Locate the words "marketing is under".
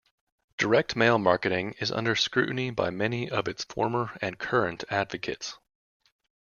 1.19-2.15